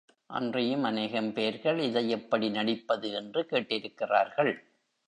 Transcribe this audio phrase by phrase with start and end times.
[0.29, 4.53] அன்றியும் அநேகம் பேர்கள் இதை எப்படி நடிப்பது என்று கேட்டிருக்கிறார்கள்.